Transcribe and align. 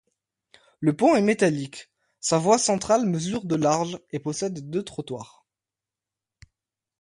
Le 0.79 0.95
pont 0.97 1.15
est 1.15 1.21
métallique, 1.21 1.91
sa 2.19 2.39
voie 2.39 2.57
centrale 2.57 3.05
mesure 3.05 3.45
de 3.45 3.55
large 3.55 3.99
et 4.09 4.17
possède 4.17 4.71
deux 4.71 4.81
trottoirs. 4.81 5.45